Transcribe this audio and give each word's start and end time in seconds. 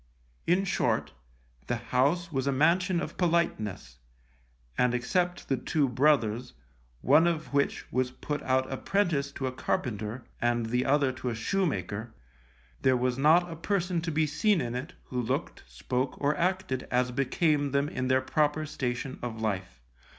In 0.47 0.65
short, 0.65 1.13
the 1.67 1.75
house 1.75 2.31
was 2.31 2.47
a 2.47 2.51
mansion 2.51 2.99
of 3.01 3.17
politeness, 3.19 3.99
and 4.75 4.95
except 4.95 5.47
the 5.47 5.57
two 5.57 5.87
brothers, 5.87 6.53
one 7.01 7.27
of 7.27 7.53
which 7.53 7.85
was 7.91 8.09
put 8.09 8.41
out 8.41 8.71
apprentice 8.71 9.31
to 9.33 9.45
a 9.45 9.51
carpenter, 9.51 10.23
and 10.41 10.65
the 10.65 10.85
other 10.87 11.11
to 11.11 11.29
a 11.29 11.35
shoemaker, 11.35 12.15
there 12.81 12.97
was 12.97 13.19
not 13.19 13.51
a 13.51 13.55
person 13.55 14.01
to 14.01 14.11
be 14.11 14.25
seen 14.25 14.59
in 14.59 14.73
it 14.73 14.93
who 15.03 15.21
looked, 15.21 15.61
spoke 15.67 16.19
or 16.19 16.35
acted 16.35 16.87
as 16.89 17.11
became 17.11 17.69
them 17.69 17.87
in 17.87 18.07
their 18.07 18.21
proper 18.21 18.65
station 18.65 19.19
of 19.21 19.39
life. 19.39 19.81